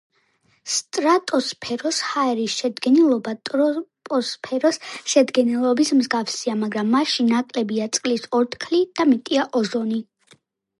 სტრატოსფეროს 0.75 1.99
ჰაერის 2.13 2.55
შედგენილობა 2.61 3.33
ტროპოსფეროს 3.49 4.81
შედგენილობის 5.13 5.95
მსგავსია, 6.01 6.57
მაგრამ 6.65 6.91
მასში 6.97 7.29
ნაკლებია 7.31 7.89
წყლის 7.99 8.29
ორთქლი 8.41 8.83
და 8.99 9.11
მეტია 9.15 9.49
ოზონი. 9.63 10.05